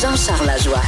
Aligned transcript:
Jean-Charles 0.00 0.46
Lajoie. 0.46 0.80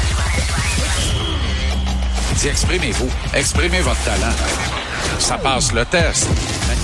Dis, 2.36 2.48
exprimez-vous. 2.48 3.10
Exprimez 3.34 3.80
votre 3.80 4.02
talent. 4.04 4.32
Ça 5.18 5.36
passe 5.38 5.72
le 5.74 5.84
test. 5.84 6.28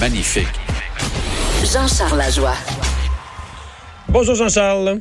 Magnifique. 0.00 0.46
Jean-Charles 1.64 2.18
Lajoie. 2.18 2.54
Bonjour 4.08 4.34
Jean-Charles. 4.34 5.00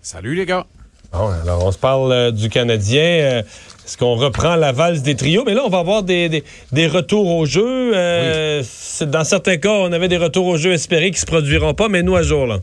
Salut 0.00 0.34
les 0.34 0.46
gars. 0.46 0.64
Bon, 1.12 1.28
alors 1.42 1.64
on 1.66 1.72
se 1.72 1.78
parle 1.78 2.10
euh, 2.12 2.30
du 2.30 2.48
Canadien. 2.48 3.02
Euh, 3.02 3.42
Est-ce 3.84 3.98
qu'on 3.98 4.14
reprend 4.14 4.56
la 4.56 4.72
valse 4.72 5.02
des 5.02 5.14
trios? 5.14 5.44
Mais 5.44 5.52
là, 5.54 5.62
on 5.66 5.68
va 5.68 5.78
avoir 5.80 6.02
des, 6.02 6.28
des, 6.30 6.42
des 6.72 6.86
retours 6.86 7.28
au 7.36 7.44
jeu. 7.44 7.92
Euh, 7.94 8.62
Dans 9.02 9.24
certains 9.24 9.58
cas, 9.58 9.70
on 9.72 9.92
avait 9.92 10.08
des 10.08 10.16
retours 10.16 10.46
au 10.46 10.56
jeu 10.56 10.72
espérés 10.72 11.10
qui 11.10 11.20
se 11.20 11.26
produiront 11.26 11.74
pas, 11.74 11.88
mais 11.88 12.02
nous 12.02 12.16
à 12.16 12.22
jour, 12.22 12.46
là. 12.46 12.60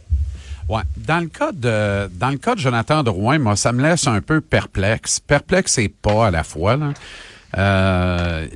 Ouais. 0.70 0.84
Dans 0.98 1.20
le 1.20 1.28
cas 1.28 1.52
de 1.52 2.10
dans 2.14 2.30
le 2.30 2.38
cas 2.38 2.54
de 2.56 2.60
Jonathan 2.60 3.02
Drouin, 3.04 3.40
moi, 3.40 3.56
ça 3.56 3.72
me 3.74 3.82
laisse 3.82 4.06
un 4.08 4.22
peu 4.22 4.40
perplexe. 4.40 5.20
Perplexe 5.20 5.78
et 5.80 5.90
pas 5.90 6.28
à 6.28 6.32
la 6.32 6.44
fois. 6.44 6.78
Là. 6.78 6.94
Euh, 7.58 8.48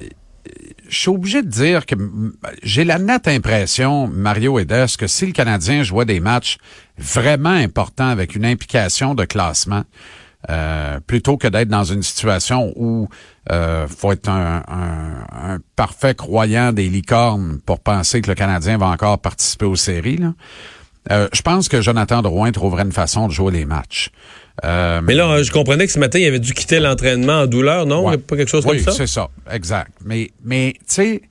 je 0.87 0.99
suis 0.99 1.09
obligé 1.09 1.41
de 1.41 1.47
dire 1.47 1.85
que 1.87 1.95
j'ai 2.61 2.83
la 2.83 2.99
nette 2.99 3.27
impression, 3.27 4.07
Mario 4.07 4.59
Edes, 4.59 4.95
que 4.97 5.07
si 5.07 5.25
le 5.25 5.31
Canadien 5.31 5.81
jouait 5.81 6.05
des 6.05 6.19
matchs 6.19 6.57
vraiment 6.99 7.49
importants 7.49 8.09
avec 8.09 8.35
une 8.35 8.45
implication 8.45 9.15
de 9.15 9.25
classement, 9.25 9.83
euh, 10.51 10.99
plutôt 10.99 11.37
que 11.37 11.47
d'être 11.47 11.69
dans 11.69 11.85
une 11.85 12.03
situation 12.03 12.73
où 12.75 13.07
euh, 13.51 13.87
faut 13.87 14.11
être 14.11 14.29
un, 14.29 14.61
un- 14.67 15.53
un 15.53 15.59
parfait 15.75 16.13
croyant 16.13 16.73
des 16.73 16.89
licornes 16.89 17.59
pour 17.65 17.79
penser 17.79 18.21
que 18.21 18.29
le 18.29 18.35
Canadien 18.35 18.77
va 18.77 18.87
encore 18.87 19.17
participer 19.19 19.65
aux 19.65 19.77
séries, 19.77 20.17
là. 20.17 20.33
Euh, 21.11 21.27
je 21.33 21.41
pense 21.41 21.67
que 21.67 21.81
Jonathan 21.81 22.21
Drouin 22.21 22.51
trouverait 22.51 22.83
une 22.83 22.91
façon 22.91 23.27
de 23.27 23.33
jouer 23.33 23.51
les 23.51 23.65
matchs. 23.65 24.09
Euh, 24.63 25.01
Mais 25.03 25.15
là, 25.15 25.41
je 25.41 25.51
comprenais 25.51 25.85
que 25.85 25.91
ce 25.91 25.99
matin, 25.99 26.19
il 26.19 26.25
avait 26.25 26.39
dû 26.39 26.53
quitter 26.53 26.79
l'entraînement 26.79 27.41
en 27.41 27.47
douleur, 27.47 27.85
non? 27.85 28.07
Ouais. 28.07 28.17
Pas 28.17 28.37
quelque 28.37 28.49
chose 28.49 28.65
oui, 28.65 28.83
comme 28.83 28.93
ça? 28.93 28.97
c'est 28.97 29.07
ça, 29.07 29.29
exact. 29.51 29.91
Mais, 30.05 30.31
mais 30.43 30.73
tu 30.79 30.83
sais, 30.87 31.21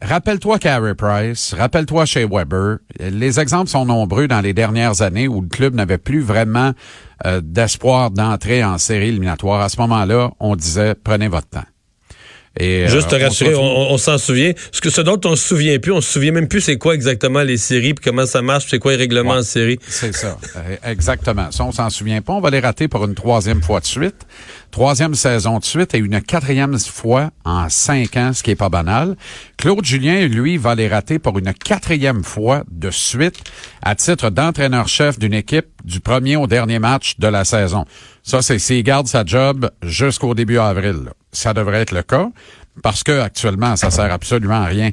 rappelle-toi 0.00 0.58
Carey 0.58 0.94
Price, 0.94 1.54
rappelle-toi 1.58 2.06
chez 2.06 2.24
Weber. 2.24 2.78
Les 3.00 3.40
exemples 3.40 3.68
sont 3.68 3.84
nombreux 3.84 4.28
dans 4.28 4.40
les 4.40 4.54
dernières 4.54 5.02
années 5.02 5.28
où 5.28 5.42
le 5.42 5.48
club 5.48 5.74
n'avait 5.74 5.98
plus 5.98 6.20
vraiment 6.20 6.72
euh, 7.26 7.40
d'espoir 7.42 8.10
d'entrer 8.10 8.64
en 8.64 8.78
série 8.78 9.08
éliminatoire. 9.08 9.60
À 9.60 9.68
ce 9.68 9.80
moment-là, 9.80 10.30
on 10.40 10.56
disait 10.56 10.94
prenez 10.94 11.28
votre 11.28 11.48
temps. 11.48 11.64
Et, 12.60 12.86
Juste 12.88 13.08
te 13.10 13.14
euh, 13.16 13.18
on 13.18 13.22
rassurer, 13.24 13.54
on, 13.56 13.98
s'en 13.98 14.16
souvient. 14.16 14.52
Ce, 14.70 14.80
que, 14.80 14.88
ce 14.90 15.00
dont 15.00 15.20
on 15.24 15.34
se 15.34 15.48
souvient 15.48 15.78
plus, 15.80 15.90
on 15.92 16.00
se 16.00 16.12
souvient 16.12 16.30
même 16.30 16.46
plus 16.46 16.60
c'est 16.60 16.78
quoi 16.78 16.94
exactement 16.94 17.42
les 17.42 17.56
séries, 17.56 17.94
puis 17.94 18.04
comment 18.04 18.26
ça 18.26 18.42
marche, 18.42 18.66
c'est 18.70 18.78
quoi 18.78 18.92
les 18.92 18.98
règlements 18.98 19.32
Ouais. 19.32 19.38
en 19.38 19.42
série. 19.42 19.78
C'est 19.88 20.14
ça, 20.14 20.38
Euh, 20.56 20.76
exactement. 20.84 21.50
Ça, 21.50 21.64
on 21.64 21.72
s'en 21.72 21.90
souvient 21.90 22.20
pas. 22.22 22.32
On 22.34 22.40
va 22.40 22.50
les 22.50 22.60
rater 22.60 22.86
pour 22.86 23.04
une 23.04 23.14
troisième 23.14 23.60
fois 23.62 23.80
de 23.80 23.86
suite. 23.86 24.14
Troisième 24.70 25.14
saison 25.14 25.58
de 25.58 25.64
suite 25.64 25.94
et 25.94 25.98
une 25.98 26.20
quatrième 26.20 26.78
fois 26.78 27.30
en 27.44 27.68
cinq 27.68 28.16
ans, 28.16 28.32
ce 28.32 28.42
qui 28.42 28.50
est 28.52 28.56
pas 28.56 28.68
banal. 28.68 29.16
Claude 29.56 29.84
Julien, 29.84 30.26
lui, 30.26 30.56
va 30.56 30.74
les 30.74 30.88
rater 30.88 31.18
pour 31.18 31.38
une 31.38 31.52
quatrième 31.54 32.22
fois 32.24 32.64
de 32.70 32.90
suite 32.90 33.36
à 33.82 33.94
titre 33.94 34.30
d'entraîneur-chef 34.30 35.18
d'une 35.18 35.34
équipe 35.34 35.66
du 35.84 36.00
premier 36.00 36.36
au 36.36 36.46
dernier 36.46 36.78
match 36.78 37.18
de 37.18 37.28
la 37.28 37.44
saison. 37.44 37.84
Ça, 38.22 38.42
c'est 38.42 38.58
s'il 38.58 38.82
garde 38.82 39.06
sa 39.06 39.24
job 39.24 39.70
jusqu'au 39.82 40.34
début 40.34 40.58
avril. 40.58 41.02
là. 41.04 41.12
Ça 41.34 41.52
devrait 41.52 41.82
être 41.82 41.92
le 41.92 42.02
cas 42.02 42.30
parce 42.82 43.04
que 43.04 43.20
actuellement, 43.20 43.76
ça 43.76 43.90
sert 43.90 44.12
absolument 44.12 44.62
à 44.62 44.66
rien 44.66 44.90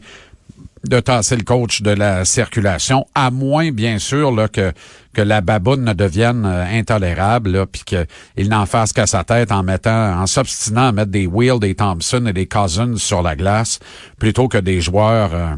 de 0.88 1.00
tasser 1.00 1.36
le 1.36 1.44
coach 1.44 1.82
de 1.82 1.92
la 1.92 2.26
circulation, 2.26 3.06
à 3.14 3.30
moins, 3.30 3.72
bien 3.72 4.00
sûr, 4.00 4.32
là, 4.32 4.48
que, 4.48 4.74
que 5.14 5.22
la 5.22 5.42
baboune 5.42 5.84
ne 5.84 5.94
devienne 5.94 6.44
euh, 6.46 6.66
intolérable, 6.66 7.68
puis 7.68 7.84
qu'il 7.86 8.50
n'en 8.50 8.66
fasse 8.66 8.92
qu'à 8.92 9.06
sa 9.06 9.24
tête 9.24 9.52
en 9.52 9.62
mettant, 9.62 10.20
en 10.20 10.26
s'obstinant 10.26 10.88
à 10.88 10.92
mettre 10.92 11.12
des 11.12 11.28
Wheels, 11.28 11.60
des 11.60 11.76
Thompson 11.76 12.26
et 12.26 12.34
des 12.34 12.48
Cousins 12.48 12.98
sur 12.98 13.22
la 13.22 13.36
glace, 13.36 13.80
plutôt 14.18 14.48
que 14.48 14.58
des 14.58 14.82
joueurs, 14.82 15.36
euh, 15.36 15.56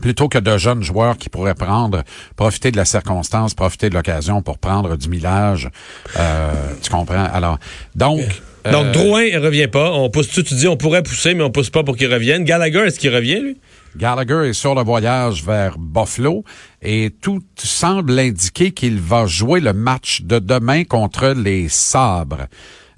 plutôt 0.00 0.28
que 0.28 0.38
de 0.38 0.56
jeunes 0.56 0.84
joueurs 0.84 1.16
qui 1.16 1.28
pourraient 1.28 1.54
prendre, 1.54 2.04
profiter 2.36 2.70
de 2.70 2.76
la 2.76 2.84
circonstance, 2.84 3.54
profiter 3.54 3.90
de 3.90 3.94
l'occasion 3.94 4.40
pour 4.40 4.58
prendre 4.58 4.94
du 4.96 5.08
millage. 5.08 5.68
Euh, 6.16 6.52
tu 6.80 6.90
comprends? 6.90 7.26
Alors, 7.32 7.58
donc... 7.96 8.20
Donc, 8.72 8.86
euh, 8.86 8.92
Drouin, 8.92 9.22
il 9.22 9.38
revient 9.38 9.68
pas. 9.68 9.92
On 9.92 10.10
pousse 10.10 10.28
tout, 10.28 10.42
tu 10.42 10.54
dis, 10.54 10.68
on 10.68 10.76
pourrait 10.76 11.02
pousser, 11.02 11.34
mais 11.34 11.42
on 11.42 11.50
pousse 11.50 11.70
pas 11.70 11.84
pour 11.84 11.96
qu'il 11.96 12.12
revienne. 12.12 12.44
Gallagher, 12.44 12.80
est-ce 12.80 12.98
qu'il 12.98 13.14
revient, 13.14 13.40
lui? 13.40 13.56
Gallagher 13.96 14.48
est 14.50 14.52
sur 14.52 14.74
le 14.74 14.82
voyage 14.82 15.42
vers 15.42 15.78
Buffalo 15.78 16.44
et 16.82 17.10
tout 17.22 17.40
semble 17.56 18.18
indiquer 18.18 18.72
qu'il 18.72 19.00
va 19.00 19.26
jouer 19.26 19.60
le 19.60 19.72
match 19.72 20.20
de 20.22 20.38
demain 20.38 20.84
contre 20.84 21.28
les 21.28 21.68
Sabres. 21.70 22.46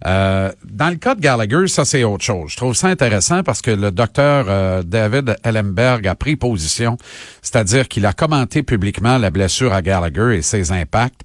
Euh, 0.06 0.52
dans 0.64 0.90
le 0.90 0.96
cas 0.96 1.16
de 1.16 1.20
Gallagher, 1.20 1.66
ça 1.66 1.84
c'est 1.84 2.04
autre 2.04 2.24
chose. 2.24 2.52
Je 2.52 2.56
trouve 2.56 2.74
ça 2.74 2.86
intéressant 2.86 3.42
parce 3.42 3.60
que 3.62 3.72
le 3.72 3.90
docteur 3.90 4.46
euh, 4.48 4.82
David 4.84 5.36
Ellenberg 5.42 6.06
a 6.06 6.14
pris 6.14 6.36
position, 6.36 6.96
c'est-à-dire 7.42 7.88
qu'il 7.88 8.06
a 8.06 8.12
commenté 8.12 8.62
publiquement 8.62 9.18
la 9.18 9.30
blessure 9.30 9.72
à 9.72 9.82
Gallagher 9.82 10.36
et 10.36 10.42
ses 10.42 10.70
impacts, 10.70 11.22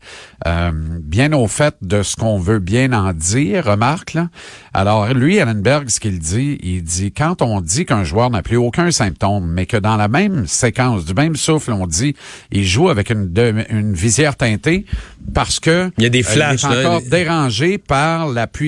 euh, 0.47 0.71
bien 0.73 1.33
au 1.33 1.45
fait 1.47 1.75
de 1.83 2.01
ce 2.01 2.15
qu'on 2.15 2.39
veut 2.39 2.57
bien 2.57 2.93
en 2.93 3.13
dire, 3.13 3.65
remarque 3.65 4.13
là. 4.15 4.29
Alors 4.73 5.13
lui, 5.13 5.37
Ellenberg, 5.37 5.89
ce 5.89 5.99
qu'il 5.99 6.17
dit, 6.17 6.57
il 6.63 6.81
dit 6.83 7.11
quand 7.11 7.43
on 7.43 7.61
dit 7.61 7.85
qu'un 7.85 8.03
joueur 8.03 8.31
n'a 8.31 8.41
plus 8.41 8.57
aucun 8.57 8.89
symptôme, 8.89 9.45
mais 9.51 9.67
que 9.67 9.77
dans 9.77 9.97
la 9.97 10.07
même 10.07 10.47
séquence, 10.47 11.05
du 11.05 11.13
même 11.13 11.35
souffle, 11.35 11.73
on 11.73 11.85
dit 11.85 12.15
il 12.51 12.65
joue 12.65 12.89
avec 12.89 13.11
une, 13.11 13.31
de- 13.31 13.65
une 13.69 13.93
visière 13.93 14.35
teintée 14.35 14.87
parce 15.35 15.59
que 15.59 15.91
Il 15.99 16.03
y 16.03 16.07
a 16.07 16.09
des 16.09 16.21
euh, 16.25 16.27
flashs, 16.27 16.63
il 16.63 16.71
est 16.71 16.81
là. 16.83 16.89
encore 16.89 17.01
dérangé 17.07 17.77
par 17.77 18.27
la 18.29 18.47
puissance 18.47 18.62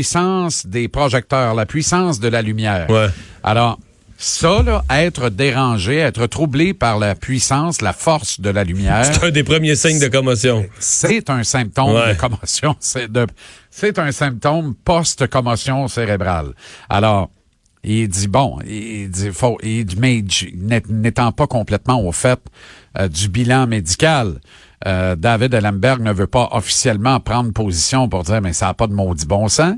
des 0.66 0.88
projecteurs, 0.88 1.54
la 1.56 1.66
puissance 1.66 2.20
de 2.20 2.28
la 2.28 2.42
lumière. 2.42 2.90
Ouais. 2.90 3.08
Alors, 3.44 3.80
ça, 4.18 4.64
là, 4.64 4.84
être 4.90 5.30
dérangé, 5.30 5.98
être 5.98 6.26
troublé 6.28 6.74
par 6.74 7.00
la 7.00 7.16
puissance, 7.16 7.82
la 7.82 7.92
force 7.94 8.40
de 8.40 8.50
la 8.50 8.64
lumière, 8.64 9.04
C'est 9.06 9.24
un 9.26 9.30
des 9.32 9.44
premiers 9.44 9.76
signes 9.76 10.00
de 10.00 10.08
commotion. 10.08 10.66
c'est 10.80 11.30
un 11.30 11.44
symptôme 11.44 11.94
Ouais. 11.96 12.14
de 12.14 12.20
commotion. 12.20 12.76
C'est 12.80 14.00
un 14.00 14.12
symptôme 14.12 14.74
post-commotion 14.86 15.88
cérébrale. 15.88 16.54
Alors, 16.90 17.30
il 17.84 18.08
dit 18.08 18.28
bon, 18.28 18.58
il 18.66 19.10
dit 19.12 19.30
faut, 19.32 19.58
il 19.62 19.86
dit, 19.86 19.98
mais 20.00 20.24
n'ét- 20.56 20.90
n'étant 20.90 21.32
pas 21.32 21.46
complètement 21.46 22.02
au 22.02 22.12
fait 22.12 22.40
euh, 22.98 23.08
du 23.10 23.28
bilan 23.30 23.68
médical, 23.68 24.40
euh, 24.86 25.16
David 25.16 25.54
Ellenberg 25.54 26.02
ne 26.02 26.12
veut 26.12 26.28
pas 26.28 26.50
officiellement 26.52 27.20
prendre 27.20 27.52
position 27.52 28.10
pour 28.10 28.24
dire 28.24 28.42
mais 28.42 28.54
ça 28.54 28.68
n'a 28.68 28.74
pas 28.74 28.88
de 28.88 28.94
maudit 28.94 29.26
bon 29.26 29.48
sens, 29.48 29.76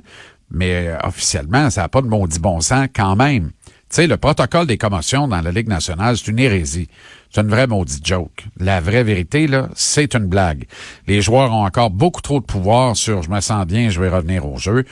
mais 0.51 0.87
euh, 0.87 0.97
officiellement 1.03 1.69
ça 1.69 1.81
n'a 1.81 1.89
pas 1.89 2.01
de 2.01 2.07
maudit 2.07 2.39
bon 2.39 2.61
sens 2.61 2.87
quand 2.95 3.15
même. 3.15 3.51
Tu 3.89 3.95
sais, 3.95 4.07
le 4.07 4.17
protocole 4.17 4.67
des 4.67 4.77
commotions 4.77 5.29
dans 5.29 5.39
la 5.39 5.49
Ligue 5.51 5.69
nationale, 5.69 6.17
c'est 6.17 6.29
une 6.29 6.39
hérésie. 6.39 6.89
C'est 7.31 7.39
une 7.39 7.47
vraie 7.47 7.67
maudite 7.67 8.05
joke. 8.05 8.43
La 8.59 8.81
vraie 8.81 9.03
vérité, 9.03 9.47
là, 9.47 9.69
c'est 9.75 10.13
une 10.13 10.27
blague. 10.27 10.65
Les 11.07 11.21
joueurs 11.21 11.53
ont 11.53 11.65
encore 11.65 11.89
beaucoup 11.89 12.21
trop 12.21 12.41
de 12.41 12.45
pouvoir 12.45 12.97
sur 12.97 13.23
je 13.23 13.29
me 13.29 13.39
sens 13.39 13.65
bien, 13.65 13.89
je 13.89 14.01
vais 14.01 14.09
revenir 14.09 14.45
au 14.45 14.57
jeu. 14.57 14.83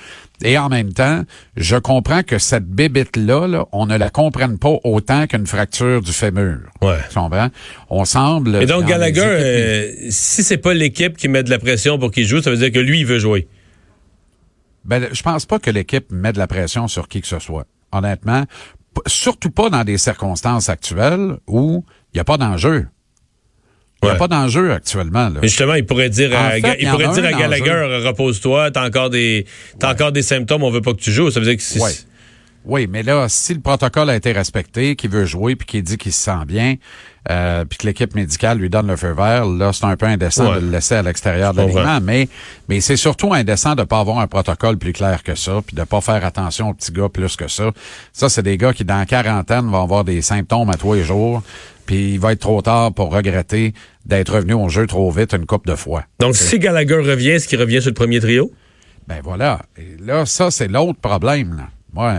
Et 0.41 0.57
en 0.57 0.69
même 0.69 0.93
temps, 0.93 1.23
je 1.57 1.75
comprends 1.75 2.23
que 2.23 2.39
cette 2.39 2.67
bébite-là, 2.67 3.47
là, 3.47 3.65
on 3.73 3.85
ne 3.85 3.97
la 3.97 4.09
comprenne 4.09 4.57
pas 4.57 4.75
autant 4.85 5.27
qu'une 5.27 5.47
fracture 5.47 6.01
du 6.01 6.13
fémur. 6.13 6.59
Ouais. 6.81 6.99
Tu 7.09 7.15
comprends? 7.15 7.49
On 7.89 8.05
semble... 8.05 8.55
Et 8.61 8.65
donc, 8.65 8.85
Gallagher, 8.85 9.19
équipes- 9.19 9.27
euh, 9.27 10.07
si 10.09 10.43
c'est 10.43 10.57
pas 10.57 10.73
l'équipe 10.73 11.17
qui 11.17 11.27
met 11.27 11.43
de 11.43 11.49
la 11.49 11.59
pression 11.59 11.99
pour 11.99 12.11
qu'il 12.11 12.25
joue, 12.25 12.41
ça 12.41 12.49
veut 12.49 12.57
dire 12.57 12.71
que 12.71 12.79
lui, 12.79 13.01
il 13.01 13.05
veut 13.05 13.19
jouer. 13.19 13.47
Ben, 14.85 15.07
je 15.11 15.21
pense 15.21 15.45
pas 15.45 15.59
que 15.59 15.69
l'équipe 15.71 16.11
met 16.11 16.31
de 16.31 16.37
la 16.37 16.47
pression 16.47 16.87
sur 16.87 17.09
qui 17.09 17.19
que 17.19 17.27
ce 17.27 17.39
soit. 17.39 17.65
Honnêtement, 17.91 18.43
surtout 19.07 19.51
pas 19.51 19.69
dans 19.69 19.83
des 19.83 19.97
circonstances 19.97 20.69
actuelles 20.69 21.37
où 21.47 21.83
il 22.13 22.17
n'y 22.17 22.21
a 22.21 22.23
pas 22.23 22.37
d'enjeu. 22.37 22.87
Il 24.03 24.05
n'y 24.05 24.09
a 24.09 24.13
Ouais. 24.13 24.19
pas 24.19 24.27
d'enjeu 24.27 24.71
actuellement. 24.71 25.29
Là. 25.29 25.39
Mais 25.41 25.47
justement, 25.47 25.73
il 25.73 25.85
pourrait 25.85 26.09
dire 26.09 26.31
En 26.31 26.45
à, 26.45 26.51
fait, 26.51 26.77
il 26.79 26.89
pourrait 26.89 27.07
dire 27.09 27.25
à 27.25 27.31
Gallagher, 27.33 28.01
repose-toi, 28.05 28.71
t'as 28.71 28.85
encore 28.85 29.09
des, 29.09 29.45
t'as 29.79 29.93
encore 29.93 30.11
des 30.11 30.21
symptômes, 30.21 30.63
on 30.63 30.69
veut 30.69 30.81
pas 30.81 30.93
que 30.93 30.99
tu 30.99 31.11
joues. 31.11 31.31
Ça 31.31 31.39
veut 31.39 31.45
dire 31.45 31.55
que 31.55 31.63
si, 31.63 31.79
Ouais. 31.79 31.91
Oui, 32.65 32.87
mais 32.89 33.03
là, 33.03 33.27
si 33.29 33.53
le 33.53 33.59
protocole 33.59 34.09
a 34.09 34.15
été 34.15 34.31
respecté, 34.31 34.95
qu'il 34.95 35.11
veut 35.11 35.25
jouer, 35.25 35.55
puis 35.55 35.67
qu'il 35.67 35.83
dit 35.83 35.97
qu'il 35.97 36.11
se 36.11 36.19
sent 36.23 36.45
bien, 36.47 36.75
euh, 37.29 37.63
puis 37.65 37.77
que 37.77 37.85
l'équipe 37.87 38.15
médicale 38.15 38.57
lui 38.57 38.69
donne 38.69 38.87
le 38.87 38.95
feu 38.95 39.11
vert, 39.13 39.45
là, 39.45 39.71
c'est 39.71 39.85
un 39.85 39.95
peu 39.95 40.05
indécent 40.07 40.49
Ouais. 40.51 40.55
de 40.59 40.65
le 40.65 40.71
laisser 40.71 40.95
à 40.95 41.03
l'extérieur 41.03 41.53
de 41.53 41.61
l'alignement. 41.61 41.99
Mais, 42.01 42.27
mais 42.67 42.81
c'est 42.81 42.95
surtout 42.97 43.33
indécent 43.33 43.75
de 43.75 43.83
pas 43.83 43.99
avoir 43.99 44.17
un 44.19 44.27
protocole 44.27 44.77
plus 44.77 44.93
clair 44.93 45.21
que 45.23 45.35
ça, 45.35 45.61
puis 45.65 45.75
de 45.75 45.83
pas 45.83 46.01
faire 46.01 46.25
attention 46.25 46.69
aux 46.69 46.73
petits 46.73 46.91
gars 46.91 47.09
plus 47.09 47.35
que 47.35 47.47
ça. 47.47 47.71
Ça, 48.13 48.29
c'est 48.29 48.43
des 48.43 48.57
gars 48.57 48.73
qui, 48.73 48.83
dans 48.83 48.97
la 48.97 49.05
quarantaine, 49.05 49.67
vont 49.69 49.83
avoir 49.83 50.03
des 50.03 50.21
symptômes 50.21 50.69
à 50.71 50.75
tous 50.75 50.93
les 50.95 51.03
jours, 51.03 51.43
puis 51.85 52.13
il 52.13 52.19
va 52.19 52.31
être 52.31 52.39
trop 52.41 52.61
tard 52.63 52.93
pour 52.93 53.13
regretter 53.13 53.73
d'être 54.07 54.33
revenu 54.33 54.53
au 54.53 54.69
jeu 54.69 54.87
trop 54.87 55.11
vite 55.11 55.33
une 55.33 55.45
coupe 55.45 55.67
de 55.67 55.75
fois. 55.75 56.03
Donc, 56.19 56.35
si 56.35 56.57
Gallagher 56.57 56.95
revient, 56.95 57.29
est-ce 57.29 57.47
qu'il 57.47 57.59
revient 57.59 57.81
sur 57.81 57.89
le 57.91 57.95
premier 57.95 58.19
trio? 58.19 58.51
Ben 59.07 59.19
voilà. 59.23 59.61
Et 59.77 59.97
là, 60.03 60.25
ça, 60.25 60.49
c'est 60.49 60.67
l'autre 60.67 60.99
problème. 60.99 61.57
Là. 61.57 61.63
Moi, 61.95 62.13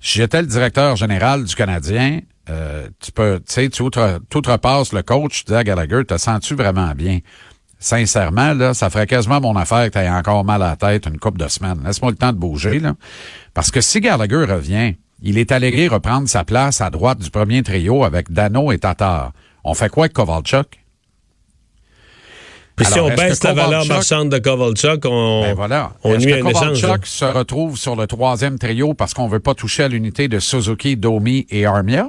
si 0.00 0.18
j'étais 0.18 0.42
le 0.42 0.48
directeur 0.48 0.96
général 0.96 1.44
du 1.44 1.54
Canadien, 1.54 2.20
euh, 2.50 2.88
tu 3.00 3.12
peux, 3.12 3.38
tu 3.38 3.52
sais, 3.54 3.68
tu 3.70 3.82
outre- 3.82 4.20
tu 4.28 4.36
outrepasses 4.38 4.92
le 4.92 5.02
coach, 5.02 5.44
tu 5.44 5.52
dis 5.52 5.54
à 5.54 5.64
Gallagher, 5.64 6.04
te 6.04 6.18
sens-tu 6.18 6.54
vraiment 6.54 6.92
bien? 6.94 7.20
sincèrement, 7.78 8.54
là, 8.54 8.72
ça 8.72 8.88
ferait 8.88 9.06
quasiment 9.06 9.40
mon 9.42 9.56
affaire 9.56 9.90
que 9.90 9.98
tu 9.98 10.08
encore 10.08 10.42
mal 10.44 10.62
à 10.62 10.68
la 10.70 10.76
tête 10.76 11.06
une 11.06 11.18
coupe 11.18 11.36
de 11.36 11.48
semaines. 11.48 11.82
Laisse-moi 11.84 12.12
le 12.12 12.16
temps 12.16 12.32
de 12.32 12.38
bouger, 12.38 12.78
là. 12.80 12.94
Parce 13.52 13.70
que 13.70 13.82
si 13.82 14.00
Gallagher 14.00 14.44
revient, 14.46 14.94
il 15.22 15.36
est 15.36 15.52
allégué 15.52 15.88
reprendre 15.88 16.26
sa 16.28 16.44
place 16.44 16.80
à 16.80 16.88
droite 16.88 17.18
du 17.18 17.30
premier 17.30 17.62
trio 17.62 18.04
avec 18.04 18.32
Dano 18.32 18.72
et 18.72 18.78
Tatar. 18.78 19.32
On 19.64 19.74
fait 19.74 19.90
quoi 19.90 20.04
avec 20.04 20.14
Kovalchuk? 20.14 20.66
Puis 22.76 22.86
si 22.86 22.98
on 22.98 23.08
baisse 23.08 23.42
la 23.44 23.52
valeur 23.52 23.86
marchande 23.86 24.30
de 24.30 24.38
Kovalchuk, 24.38 25.04
on, 25.04 25.42
ben 25.42 25.54
voilà. 25.54 25.92
on 26.02 26.16
nuit 26.16 26.26
que 26.26 26.48
échange. 26.48 26.80
Kovalchuk 26.80 27.06
se 27.06 27.24
retrouve 27.24 27.78
sur 27.78 27.94
le 27.94 28.06
troisième 28.06 28.58
trio 28.58 28.94
parce 28.94 29.14
qu'on 29.14 29.28
veut 29.28 29.40
pas 29.40 29.54
toucher 29.54 29.84
à 29.84 29.88
l'unité 29.88 30.26
de 30.26 30.40
Suzuki, 30.40 30.96
Domi 30.96 31.46
et 31.50 31.66
Armia? 31.66 32.08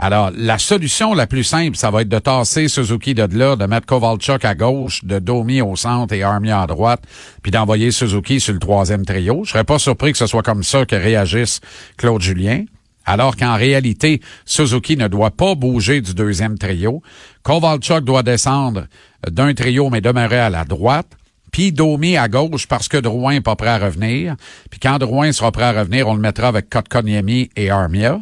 Alors, 0.00 0.30
la 0.34 0.58
solution 0.58 1.12
la 1.12 1.26
plus 1.26 1.42
simple, 1.42 1.76
ça 1.76 1.90
va 1.90 2.02
être 2.02 2.08
de 2.08 2.20
tasser 2.20 2.68
Suzuki 2.68 3.14
de 3.14 3.28
là, 3.36 3.56
de 3.56 3.66
mettre 3.66 3.84
Kovalchuk 3.84 4.44
à 4.44 4.54
gauche, 4.54 5.04
de 5.04 5.18
Domi 5.18 5.60
au 5.60 5.74
centre 5.74 6.14
et 6.14 6.22
Armia 6.22 6.62
à 6.62 6.66
droite, 6.68 7.02
puis 7.42 7.50
d'envoyer 7.50 7.90
Suzuki 7.90 8.38
sur 8.38 8.54
le 8.54 8.60
troisième 8.60 9.04
trio. 9.04 9.42
Je 9.44 9.50
serais 9.50 9.64
pas 9.64 9.80
surpris 9.80 10.12
que 10.12 10.18
ce 10.18 10.26
soit 10.28 10.42
comme 10.42 10.62
ça 10.62 10.86
que 10.86 10.94
réagisse 10.94 11.60
Claude 11.96 12.22
Julien. 12.22 12.64
Alors 13.08 13.36
qu'en 13.36 13.56
réalité, 13.56 14.20
Suzuki 14.44 14.98
ne 14.98 15.08
doit 15.08 15.30
pas 15.30 15.54
bouger 15.54 16.02
du 16.02 16.12
deuxième 16.12 16.58
trio. 16.58 17.02
Kovalchuk 17.42 18.04
doit 18.04 18.22
descendre 18.22 18.84
d'un 19.26 19.54
trio, 19.54 19.88
mais 19.88 20.02
demeurer 20.02 20.38
à 20.38 20.50
la 20.50 20.66
droite. 20.66 21.08
Puis 21.50 21.72
Domi 21.72 22.18
à 22.18 22.28
gauche 22.28 22.66
parce 22.66 22.86
que 22.86 22.98
Drouin 22.98 23.32
n'est 23.32 23.40
pas 23.40 23.56
prêt 23.56 23.70
à 23.70 23.78
revenir. 23.78 24.36
Puis 24.70 24.78
quand 24.78 24.98
Drouin 24.98 25.32
sera 25.32 25.50
prêt 25.52 25.64
à 25.64 25.72
revenir, 25.72 26.06
on 26.06 26.12
le 26.12 26.20
mettra 26.20 26.48
avec 26.48 26.68
Kotkaniemi 26.68 27.48
et 27.56 27.70
Armia. 27.70 28.20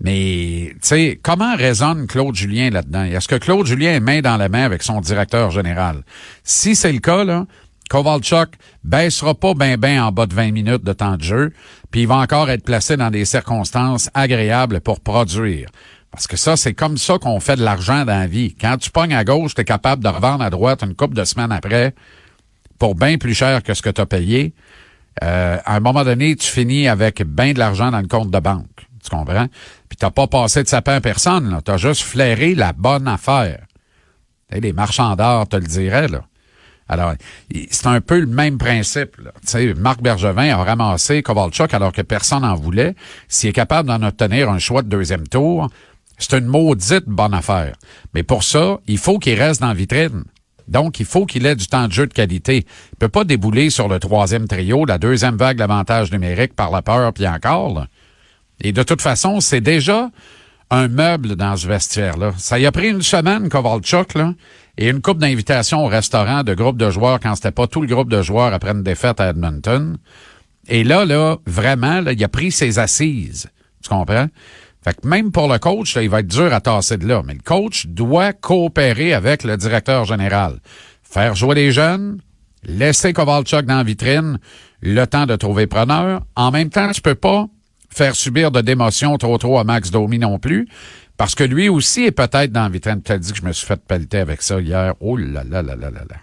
Mais, 0.00 0.70
tu 0.72 0.78
sais, 0.80 1.20
comment 1.22 1.54
résonne 1.54 2.06
Claude 2.06 2.34
Julien 2.34 2.70
là-dedans? 2.70 3.04
Est-ce 3.04 3.28
que 3.28 3.36
Claude 3.36 3.66
Julien 3.66 3.92
est 3.92 4.00
main 4.00 4.20
dans 4.22 4.38
la 4.38 4.48
main 4.48 4.64
avec 4.64 4.82
son 4.82 5.02
directeur 5.02 5.50
général? 5.50 6.02
Si 6.42 6.74
c'est 6.74 6.90
le 6.90 7.00
cas, 7.00 7.22
là, 7.22 7.44
Kovalchuk 7.92 8.54
baissera 8.84 9.34
pas 9.34 9.52
ben 9.52 9.76
ben 9.76 10.00
en 10.00 10.12
bas 10.12 10.24
de 10.24 10.32
20 10.32 10.50
minutes 10.50 10.82
de 10.82 10.94
temps 10.94 11.18
de 11.18 11.22
jeu, 11.22 11.52
puis 11.90 12.02
il 12.02 12.06
va 12.06 12.16
encore 12.16 12.48
être 12.48 12.64
placé 12.64 12.96
dans 12.96 13.10
des 13.10 13.26
circonstances 13.26 14.08
agréables 14.14 14.80
pour 14.80 15.00
produire. 15.00 15.68
Parce 16.10 16.26
que 16.26 16.38
ça, 16.38 16.56
c'est 16.56 16.72
comme 16.72 16.96
ça 16.96 17.18
qu'on 17.18 17.38
fait 17.38 17.56
de 17.56 17.62
l'argent 17.62 18.06
dans 18.06 18.18
la 18.18 18.26
vie. 18.26 18.54
Quand 18.58 18.78
tu 18.78 18.90
pognes 18.90 19.14
à 19.14 19.24
gauche, 19.24 19.54
tu 19.54 19.60
es 19.60 19.64
capable 19.64 20.02
de 20.02 20.08
revendre 20.08 20.42
à 20.42 20.48
droite 20.48 20.82
une 20.82 20.94
couple 20.94 21.14
de 21.14 21.24
semaines 21.24 21.52
après 21.52 21.94
pour 22.78 22.94
bien 22.94 23.18
plus 23.18 23.34
cher 23.34 23.62
que 23.62 23.74
ce 23.74 23.82
que 23.82 23.90
tu 23.90 24.00
as 24.00 24.06
payé. 24.06 24.54
Euh, 25.22 25.58
à 25.62 25.76
un 25.76 25.80
moment 25.80 26.02
donné, 26.02 26.34
tu 26.34 26.48
finis 26.48 26.88
avec 26.88 27.22
bien 27.22 27.52
de 27.52 27.58
l'argent 27.58 27.90
dans 27.90 28.00
le 28.00 28.08
compte 28.08 28.30
de 28.30 28.40
banque. 28.40 28.86
Tu 29.04 29.10
comprends? 29.10 29.48
Puis 29.90 29.98
t'as 29.98 30.10
pas 30.10 30.28
passé 30.28 30.62
de 30.62 30.68
sapin 30.68 30.94
à 30.94 31.00
personne, 31.02 31.60
Tu 31.62 31.70
as 31.70 31.76
juste 31.76 32.02
flairé 32.02 32.54
la 32.54 32.72
bonne 32.72 33.06
affaire. 33.06 33.66
les 34.50 34.72
marchands 34.72 35.14
d'art 35.14 35.46
te 35.46 35.56
le 35.56 35.66
diraient, 35.66 36.08
là. 36.08 36.22
Alors, 36.92 37.14
c'est 37.70 37.86
un 37.86 38.00
peu 38.00 38.20
le 38.20 38.26
même 38.26 38.58
principe. 38.58 39.16
Là. 39.18 39.32
sais, 39.42 39.74
Marc 39.74 40.02
Bergevin 40.02 40.50
a 40.50 40.62
ramassé 40.62 41.22
Kovalchuk 41.22 41.72
alors 41.74 41.92
que 41.92 42.02
personne 42.02 42.42
n'en 42.42 42.54
voulait. 42.54 42.94
S'il 43.28 43.50
est 43.50 43.54
capable 43.54 43.88
d'en 43.88 44.02
obtenir 44.02 44.50
un 44.50 44.58
choix 44.58 44.82
de 44.82 44.88
deuxième 44.88 45.26
tour, 45.26 45.68
c'est 46.18 46.38
une 46.38 46.46
maudite 46.46 47.06
bonne 47.06 47.34
affaire. 47.34 47.74
Mais 48.14 48.22
pour 48.22 48.44
ça, 48.44 48.78
il 48.86 48.98
faut 48.98 49.18
qu'il 49.18 49.40
reste 49.40 49.60
dans 49.60 49.68
la 49.68 49.74
vitrine. 49.74 50.24
Donc, 50.68 51.00
il 51.00 51.06
faut 51.06 51.26
qu'il 51.26 51.46
ait 51.46 51.56
du 51.56 51.66
temps 51.66 51.88
de 51.88 51.92
jeu 51.92 52.06
de 52.06 52.12
qualité. 52.12 52.66
Il 52.92 52.96
peut 52.98 53.08
pas 53.08 53.24
débouler 53.24 53.70
sur 53.70 53.88
le 53.88 53.98
troisième 53.98 54.46
trio, 54.46 54.84
la 54.84 54.98
deuxième 54.98 55.36
vague 55.36 55.58
d'avantage 55.58 56.12
numérique 56.12 56.54
par 56.54 56.70
la 56.70 56.82
peur, 56.82 57.12
puis 57.12 57.26
encore. 57.26 57.74
Là. 57.74 57.86
Et 58.60 58.72
de 58.72 58.82
toute 58.82 59.02
façon, 59.02 59.40
c'est 59.40 59.60
déjà 59.60 60.10
un 60.70 60.88
meuble 60.88 61.36
dans 61.36 61.56
ce 61.56 61.66
vestiaire-là. 61.66 62.32
Ça 62.38 62.58
y 62.58 62.66
a 62.66 62.72
pris 62.72 62.88
une 62.88 63.02
semaine, 63.02 63.48
Kovalchuk, 63.48 64.14
là, 64.14 64.32
et 64.78 64.88
une 64.88 65.02
coupe 65.02 65.18
d'invitations 65.18 65.84
au 65.84 65.88
restaurant 65.88 66.42
de 66.42 66.54
groupe 66.54 66.78
de 66.78 66.90
joueurs 66.90 67.20
quand 67.20 67.34
c'était 67.34 67.50
pas 67.50 67.66
tout 67.66 67.80
le 67.80 67.86
groupe 67.86 68.10
de 68.10 68.22
joueurs 68.22 68.52
après 68.52 68.70
une 68.70 68.82
défaite 68.82 69.20
à 69.20 69.28
Edmonton. 69.28 69.98
Et 70.68 70.84
là, 70.84 71.04
là, 71.04 71.36
vraiment, 71.46 72.00
là, 72.00 72.12
il 72.12 72.24
a 72.24 72.28
pris 72.28 72.52
ses 72.52 72.78
assises. 72.78 73.48
Tu 73.82 73.88
comprends? 73.88 74.28
Fait 74.84 75.00
que 75.00 75.06
même 75.06 75.30
pour 75.30 75.48
le 75.52 75.58
coach, 75.58 75.94
là, 75.94 76.02
il 76.02 76.10
va 76.10 76.20
être 76.20 76.26
dur 76.26 76.52
à 76.52 76.60
tasser 76.60 76.96
de 76.96 77.06
là. 77.06 77.22
Mais 77.24 77.34
le 77.34 77.40
coach 77.40 77.86
doit 77.86 78.32
coopérer 78.32 79.12
avec 79.12 79.44
le 79.44 79.56
directeur 79.56 80.04
général. 80.04 80.58
Faire 81.02 81.34
jouer 81.34 81.54
les 81.54 81.72
jeunes, 81.72 82.20
laisser 82.64 83.12
Kovalchuk 83.12 83.66
dans 83.66 83.76
la 83.76 83.82
vitrine, 83.84 84.38
le 84.80 85.04
temps 85.04 85.26
de 85.26 85.36
trouver 85.36 85.66
preneur. 85.66 86.22
En 86.34 86.50
même 86.50 86.70
temps, 86.70 86.90
tu 86.90 87.00
peux 87.00 87.14
pas 87.14 87.46
faire 87.90 88.16
subir 88.16 88.50
de 88.50 88.60
démotion 88.60 89.18
trop 89.18 89.38
trop 89.38 89.58
à 89.58 89.64
Max 89.64 89.90
Domi 89.90 90.18
non 90.18 90.38
plus. 90.38 90.66
Parce 91.22 91.36
que 91.36 91.44
lui 91.44 91.68
aussi 91.68 92.02
est 92.02 92.10
peut-être 92.10 92.50
dans 92.50 92.64
la 92.64 92.68
vitrine. 92.68 93.00
Tu 93.00 93.12
as 93.12 93.18
dit 93.18 93.30
que 93.30 93.38
je 93.38 93.44
me 93.44 93.52
suis 93.52 93.64
fait 93.64 93.80
pelleter 93.80 94.18
avec 94.18 94.42
ça 94.42 94.60
hier. 94.60 94.94
Oh 94.98 95.16
là 95.16 95.44
là 95.48 95.62
là 95.62 95.76
là 95.76 95.88
là 95.88 96.00
là. 96.10 96.16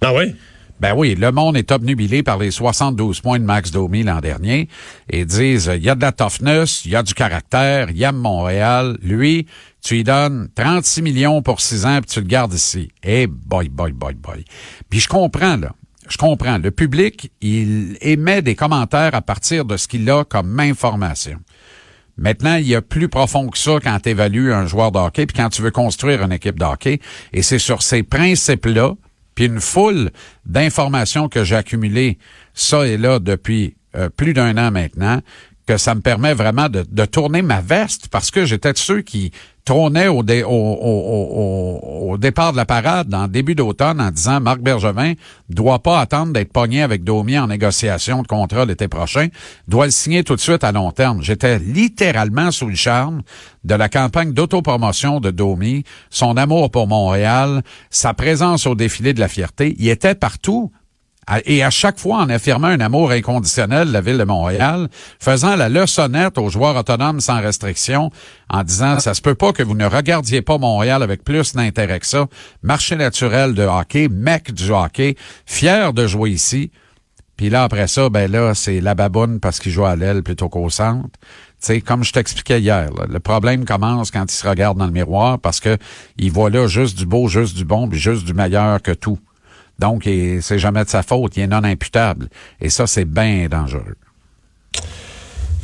Ah 0.00 0.14
oui? 0.14 0.34
Ben 0.80 0.94
oui, 0.96 1.14
le 1.14 1.30
monde 1.32 1.54
est 1.58 1.70
obnubilé 1.70 2.22
par 2.22 2.38
les 2.38 2.50
72 2.50 3.20
points 3.20 3.38
de 3.38 3.44
Max 3.44 3.72
Domi 3.72 4.04
l'an 4.04 4.20
dernier 4.20 4.70
et 5.10 5.26
disent, 5.26 5.70
il 5.76 5.82
y 5.82 5.90
a 5.90 5.94
de 5.94 6.00
la 6.00 6.12
toughness, 6.12 6.86
il 6.86 6.92
y 6.92 6.96
a 6.96 7.02
du 7.02 7.12
caractère, 7.12 7.90
il 7.90 8.02
aime 8.02 8.16
Montréal. 8.16 8.96
Lui, 9.02 9.46
tu 9.82 9.96
lui 9.96 10.02
donnes 10.02 10.48
36 10.54 11.02
millions 11.02 11.42
pour 11.42 11.60
6 11.60 11.84
ans 11.84 11.98
puis 12.00 12.10
tu 12.10 12.20
le 12.20 12.26
gardes 12.26 12.54
ici. 12.54 12.88
Eh 13.02 13.26
boy, 13.26 13.68
boy, 13.68 13.92
boy, 13.92 14.14
boy. 14.14 14.46
Puis 14.88 15.00
je 15.00 15.08
comprends, 15.08 15.58
là. 15.58 15.74
Je 16.08 16.16
comprends. 16.16 16.56
Le 16.56 16.70
public, 16.70 17.30
il 17.42 17.98
émet 18.00 18.40
des 18.40 18.54
commentaires 18.54 19.14
à 19.14 19.20
partir 19.20 19.66
de 19.66 19.76
ce 19.76 19.86
qu'il 19.86 20.10
a 20.10 20.24
comme 20.24 20.58
information. 20.58 21.38
Maintenant, 22.16 22.56
il 22.56 22.66
y 22.66 22.74
a 22.74 22.82
plus 22.82 23.08
profond 23.08 23.48
que 23.48 23.58
ça 23.58 23.78
quand 23.82 23.98
tu 24.00 24.10
évalues 24.10 24.52
un 24.52 24.66
joueur 24.66 24.92
de 24.92 24.98
hockey 24.98 25.26
puis 25.26 25.36
quand 25.36 25.48
tu 25.48 25.62
veux 25.62 25.70
construire 25.70 26.22
une 26.22 26.32
équipe 26.32 26.58
de. 26.58 27.00
Et 27.32 27.42
c'est 27.42 27.58
sur 27.58 27.82
ces 27.82 28.02
principes-là 28.02 28.94
puis 29.34 29.46
une 29.46 29.60
foule 29.60 30.10
d'informations 30.44 31.28
que 31.28 31.42
j'ai 31.44 31.56
accumulées, 31.56 32.18
ça 32.54 32.86
et 32.86 32.98
là, 32.98 33.18
depuis 33.18 33.76
euh, 33.96 34.08
plus 34.08 34.34
d'un 34.34 34.56
an 34.58 34.70
maintenant, 34.70 35.20
que 35.66 35.76
ça 35.76 35.94
me 35.94 36.00
permet 36.00 36.34
vraiment 36.34 36.68
de, 36.68 36.84
de 36.90 37.04
tourner 37.04 37.42
ma 37.42 37.60
veste 37.60 38.08
parce 38.08 38.30
que 38.30 38.44
j'étais 38.44 38.72
de 38.72 38.78
ceux 38.78 39.02
qui 39.02 39.32
trônaient 39.64 40.08
au, 40.08 40.22
au, 40.22 40.48
au, 40.48 42.10
au, 42.10 42.18
départ 42.18 42.52
de 42.52 42.56
la 42.56 42.64
parade 42.66 43.14
en 43.14 43.28
début 43.28 43.54
d'automne 43.54 44.00
en 44.00 44.10
disant 44.10 44.40
Marc 44.40 44.60
Bergevin 44.60 45.14
doit 45.48 45.78
pas 45.78 46.00
attendre 46.00 46.32
d'être 46.32 46.52
pogné 46.52 46.82
avec 46.82 47.04
Domi 47.04 47.38
en 47.38 47.46
négociation 47.46 48.22
de 48.22 48.26
contrat 48.26 48.64
l'été 48.64 48.88
prochain, 48.88 49.28
doit 49.68 49.84
le 49.84 49.92
signer 49.92 50.24
tout 50.24 50.34
de 50.34 50.40
suite 50.40 50.64
à 50.64 50.72
long 50.72 50.90
terme. 50.90 51.22
J'étais 51.22 51.60
littéralement 51.60 52.50
sous 52.50 52.66
le 52.66 52.74
charme 52.74 53.22
de 53.62 53.74
la 53.74 53.88
campagne 53.88 54.32
d'autopromotion 54.32 55.20
de 55.20 55.30
Domi, 55.30 55.84
son 56.10 56.36
amour 56.36 56.70
pour 56.70 56.88
Montréal, 56.88 57.62
sa 57.90 58.14
présence 58.14 58.66
au 58.66 58.74
défilé 58.74 59.14
de 59.14 59.20
la 59.20 59.28
fierté. 59.28 59.76
Il 59.78 59.88
était 59.88 60.16
partout 60.16 60.72
et 61.44 61.62
à 61.62 61.70
chaque 61.70 61.98
fois 61.98 62.18
en 62.18 62.28
affirmant 62.28 62.68
un 62.68 62.80
amour 62.80 63.12
inconditionnel 63.12 63.88
de 63.88 63.92
la 63.92 64.00
ville 64.00 64.18
de 64.18 64.24
Montréal, 64.24 64.88
faisant 65.20 65.54
la 65.54 65.68
leçonnette 65.68 66.36
aux 66.36 66.48
joueurs 66.48 66.76
autonomes 66.76 67.20
sans 67.20 67.40
restriction, 67.40 68.10
en 68.50 68.64
disant 68.64 68.98
ça 68.98 69.14
se 69.14 69.22
peut 69.22 69.34
pas 69.34 69.52
que 69.52 69.62
vous 69.62 69.74
ne 69.74 69.86
regardiez 69.86 70.42
pas 70.42 70.58
Montréal 70.58 71.02
avec 71.02 71.22
plus 71.22 71.54
d'intérêt 71.54 72.00
que 72.00 72.06
ça, 72.06 72.26
marché 72.62 72.96
naturel 72.96 73.54
de 73.54 73.62
hockey, 73.62 74.08
mec 74.08 74.52
du 74.52 74.70
hockey, 74.70 75.16
fier 75.46 75.92
de 75.92 76.06
jouer 76.06 76.30
ici. 76.30 76.70
Puis 77.36 77.50
là 77.50 77.64
après 77.64 77.86
ça, 77.86 78.08
ben 78.08 78.30
là 78.30 78.54
c'est 78.54 78.80
la 78.80 78.94
baboune 78.94 79.38
parce 79.38 79.60
qu'il 79.60 79.72
joue 79.72 79.84
à 79.84 79.96
l'aile 79.96 80.22
plutôt 80.22 80.48
qu'au 80.48 80.70
centre. 80.70 81.08
sais, 81.60 81.80
comme 81.80 82.02
je 82.02 82.12
t'expliquais 82.12 82.60
hier, 82.60 82.90
le 83.08 83.20
problème 83.20 83.64
commence 83.64 84.10
quand 84.10 84.24
il 84.24 84.34
se 84.34 84.46
regarde 84.46 84.76
dans 84.76 84.86
le 84.86 84.92
miroir 84.92 85.38
parce 85.38 85.60
que 85.60 85.78
il 86.18 86.32
voit 86.32 86.50
là 86.50 86.66
juste 86.66 86.98
du 86.98 87.06
beau, 87.06 87.28
juste 87.28 87.56
du 87.56 87.64
bon, 87.64 87.88
puis 87.88 87.98
juste 87.98 88.24
du 88.24 88.34
meilleur 88.34 88.82
que 88.82 88.90
tout. 88.90 89.18
Donc, 89.82 90.04
c'est 90.04 90.60
jamais 90.60 90.84
de 90.84 90.88
sa 90.88 91.02
faute. 91.02 91.36
Il 91.36 91.42
est 91.42 91.48
non 91.48 91.64
imputable. 91.64 92.28
Et 92.60 92.70
ça, 92.70 92.86
c'est 92.86 93.04
bien 93.04 93.48
dangereux. 93.50 93.96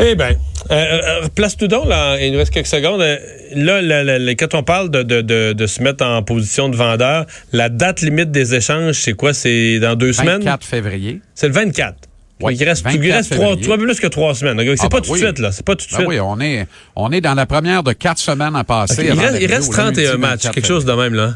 Eh 0.00 0.16
bien, 0.16 0.30
euh, 0.70 0.74
euh, 0.74 1.28
place 1.32 1.56
tout 1.56 1.68
donc, 1.68 1.88
là, 1.88 2.20
il 2.20 2.32
nous 2.32 2.38
reste 2.38 2.52
quelques 2.52 2.66
secondes. 2.66 3.00
Euh, 3.00 3.16
là, 3.54 4.34
quand 4.34 4.54
on 4.54 4.64
parle 4.64 4.90
de, 4.90 5.66
se 5.66 5.82
mettre 5.84 6.04
en 6.04 6.20
position 6.24 6.68
de 6.68 6.74
vendeur, 6.74 7.26
la 7.52 7.68
date 7.68 8.00
limite 8.00 8.32
des 8.32 8.56
échanges, 8.56 8.96
c'est 8.96 9.12
quoi? 9.12 9.32
C'est 9.32 9.78
dans 9.78 9.94
deux 9.94 10.12
semaines? 10.12 10.38
24 10.42 10.66
février. 10.66 11.20
C'est 11.36 11.46
le 11.46 11.54
24. 11.54 11.94
Oui, 12.40 12.56
il 12.58 12.64
reste, 12.64 12.86
il 12.92 13.12
reste 13.12 13.34
trois, 13.34 13.78
plus 13.78 14.00
que 14.00 14.06
trois 14.08 14.34
semaines. 14.34 14.58
C'est 14.58 14.84
ah, 14.84 14.88
pas 14.88 15.00
ben 15.00 15.06
tout 15.06 15.12
de 15.12 15.18
suite, 15.18 15.38
là. 15.38 15.52
C'est 15.52 15.64
pas 15.64 15.76
tout 15.76 15.86
de 15.86 15.90
ben 15.90 15.96
suite. 15.98 16.08
Oui, 16.08 16.18
on 16.20 16.40
est, 16.40 16.66
on 16.96 17.12
est 17.12 17.20
dans 17.20 17.34
la 17.34 17.46
première 17.46 17.84
de 17.84 17.92
quatre 17.92 18.18
semaines 18.18 18.56
à 18.56 18.64
passer. 18.64 19.04
il, 19.04 19.18
reste, 19.18 19.38
il 19.40 19.52
reste 19.52 19.72
31 19.72 20.16
matchs, 20.16 20.50
quelque 20.50 20.66
chose 20.66 20.84
de 20.84 20.92
même, 20.92 21.14
là. 21.14 21.34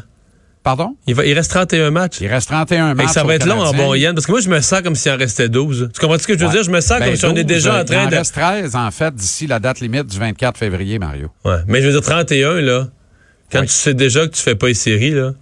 Pardon? 0.63 0.95
Il, 1.07 1.13
va, 1.13 1.25
il 1.25 1.33
reste 1.33 1.51
31 1.51 1.91
matchs. 1.91 2.21
Il 2.21 2.27
reste 2.27 2.47
31 2.47 2.93
matchs. 2.93 3.09
Et 3.09 3.13
ça 3.13 3.23
va 3.25 3.35
être 3.35 3.45
long 3.45 3.59
en 3.59 3.73
bon 3.73 3.93
parce 4.13 4.25
que 4.25 4.31
moi, 4.31 4.39
je 4.39 4.49
me 4.49 4.61
sens 4.61 4.81
comme 4.81 4.95
s'il 4.95 5.11
en 5.11 5.17
restait 5.17 5.49
12. 5.49 5.89
Tu 5.93 5.99
comprends 5.99 6.17
ce 6.17 6.25
que 6.25 6.37
je 6.37 6.45
veux 6.45 6.51
dire? 6.51 6.63
Je 6.63 6.71
me 6.71 6.79
sens 6.79 6.99
ben, 6.99 7.07
comme 7.07 7.15
si 7.17 7.25
on 7.25 7.35
est 7.35 7.43
déjà 7.43 7.81
en 7.81 7.85
train 7.85 8.05
de. 8.05 8.11
Il 8.11 8.17
reste 8.17 8.33
13, 8.33 8.75
en 8.75 8.89
fait, 8.89 9.13
d'ici 9.13 9.45
la 9.45 9.59
date 9.59 9.81
limite 9.81 10.07
du 10.07 10.17
24 10.17 10.57
février, 10.57 10.99
Mario. 10.99 11.29
Ouais. 11.43 11.57
Mais 11.67 11.81
je 11.81 11.87
veux 11.87 11.91
dire, 11.91 12.01
31, 12.01 12.61
là, 12.61 12.87
quand 13.51 13.61
tu 13.61 13.67
sais 13.67 13.93
déjà 13.93 14.25
que 14.25 14.33
tu 14.33 14.41
fais 14.41 14.55
pas 14.55 14.67
les 14.67 14.73
séries, 14.73 15.11
là. 15.11 15.33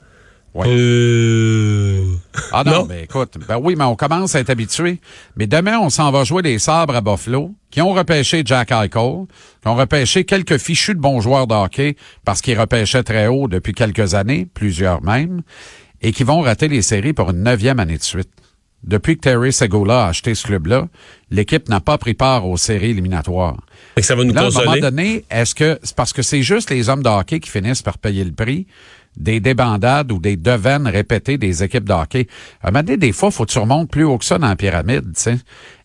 Ouais. 0.54 0.68
Euh... 0.68 2.04
Ah 2.52 2.64
non, 2.66 2.86
mais 2.86 3.04
écoute, 3.04 3.36
ben 3.48 3.58
oui, 3.62 3.76
mais 3.78 3.86
on 3.86 3.96
commence 3.96 4.36
à 4.36 4.40
être 4.42 4.50
habitué. 4.50 5.00
Mais 5.38 5.48
demain, 5.48 5.80
on 5.80 5.90
s'en 5.90 6.12
va 6.12 6.24
jouer 6.26 6.42
des 6.42 6.60
sabres 6.60 6.96
à 6.96 7.02
Buffalo, 7.02 7.54
qui 7.70 7.82
ont 7.82 7.94
repêché 7.94 8.44
Jack 8.46 8.72
Eichel, 8.72 8.90
qui 8.92 9.68
ont 9.68 9.76
repêché 9.76 10.26
quelques 10.26 10.58
fichus 10.58 10.94
de 10.96 11.00
bons 11.00 11.22
joueurs 11.22 11.48
de 11.48 11.54
hockey 11.56 11.96
parce 12.26 12.42
qu'ils 12.42 12.60
repêchaient 12.60 13.04
très 13.04 13.28
haut 13.28 13.48
depuis 13.48 13.74
quelques 13.74 14.14
années, 14.14 14.46
plusieurs 14.54 15.02
même. 15.02 15.42
et 16.02 16.12
qui 16.12 16.24
vont 16.24 16.42
rater 16.42 16.68
les 16.68 16.82
séries 16.82 17.14
pour 17.14 17.30
une 17.30 17.44
neuvième 17.44 17.80
année 17.80 17.98
de 17.98 18.04
suite. 18.04 18.30
Depuis 18.84 19.16
que 19.16 19.22
Terry 19.22 19.54
Segula 19.54 20.06
a 20.06 20.08
acheté 20.08 20.34
ce 20.34 20.48
club-là, 20.48 20.88
l'équipe 21.30 21.70
n'a 21.70 21.80
pas 21.80 22.00
pris 22.00 22.16
part 22.16 22.48
aux 22.48 22.58
séries 22.58 22.90
éliminatoires. 22.90 23.58
Et 23.96 24.02
ça 24.02 24.16
va 24.16 24.24
nous 24.24 24.34
Là, 24.34 24.42
à 24.42 24.44
un 24.46 24.48
consoler. 24.48 24.66
moment 24.66 24.78
donné, 24.82 25.24
est-ce 25.30 25.54
que 25.54 25.78
c'est 25.84 25.96
parce 25.96 26.12
que 26.14 26.24
c'est 26.24 26.42
juste 26.42 26.72
les 26.72 26.90
hommes 26.90 27.04
de 27.04 27.10
hockey 27.10 27.40
qui 27.40 27.52
finissent 27.52 27.84
par 27.84 28.00
payer 28.00 28.24
le 28.24 28.32
prix 28.32 28.66
des 29.18 29.40
débandades 29.40 30.12
ou 30.12 30.20
des 30.20 30.38
devaines 30.38 30.88
répétées 30.88 31.38
des 31.38 31.64
équipes 31.64 31.86
de 31.86 31.94
hockey? 31.94 32.28
À 32.62 32.68
un 32.68 32.72
moment 32.72 32.84
donné, 32.84 32.98
des 32.98 33.12
fois, 33.12 33.32
faut 33.32 33.46
que 33.46 33.52
tu 33.52 33.60
remontes 33.60 33.90
plus 33.90 34.04
haut 34.04 34.18
que 34.18 34.26
ça 34.26 34.38
dans 34.38 34.48
la 34.48 34.56
pyramide. 34.56 35.14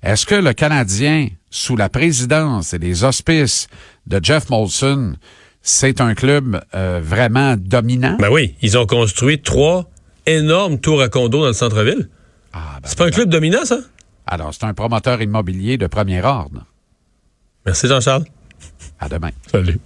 Est-ce 0.03 0.27
que 0.27 0.35
le 0.35 0.53
Canadien, 0.53 1.29
sous 1.51 1.77
la 1.77 1.89
présidence 1.89 2.75
et 2.75 2.79
les 2.79 3.05
auspices 3.05 3.69
de 4.07 4.21
Jeff 4.23 4.51
Molson, 4.51 5.15
c'est 5.63 6.01
un 6.01 6.15
club 6.15 6.61
euh, 6.75 7.01
vraiment 7.03 7.57
dominant? 7.59 8.17
Ben 8.21 8.31
oui, 8.31 8.55
ils 8.63 8.79
ont 8.79 8.87
construit 8.87 9.43
trois 9.43 9.91
énormes 10.27 10.79
tours 10.79 11.03
à 11.03 11.09
condos 11.09 11.41
dans 11.41 11.49
le 11.49 11.53
centre-ville. 11.53 12.09
Ah, 12.53 12.79
ben, 12.83 12.89
C'est 12.89 12.99
pas 12.99 13.07
un 13.07 13.11
club 13.11 13.29
dominant, 13.29 13.65
ça? 13.65 13.79
Alors, 14.27 14.53
c'est 14.53 14.65
un 14.65 14.75
promoteur 14.75 15.23
immobilier 15.23 15.79
de 15.79 15.87
premier 15.87 16.23
ordre. 16.23 16.65
Merci, 17.65 17.87
Jean-Charles. 17.89 18.25
À 18.99 19.09
demain. 19.09 19.31
Salut. 19.51 19.79